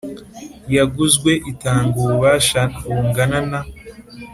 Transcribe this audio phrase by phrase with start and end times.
[0.75, 3.61] yaguzwe itanga ububasha bungana na